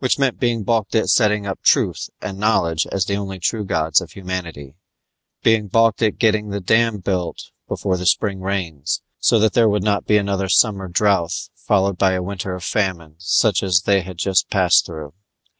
[0.00, 4.00] Which meant being balked at setting up Truth and Knowledge as the only true gods
[4.00, 4.74] of humanity,
[5.44, 9.84] being balked at getting the dam built before the spring rains, so that there would
[9.84, 14.18] not be another summer drouth followed by a winter of famine such as they had
[14.18, 15.14] just passed through.